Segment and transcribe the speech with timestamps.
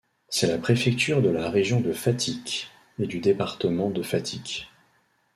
[0.29, 4.67] C'est la préfecture de la région de Fatick et du département de Fatick.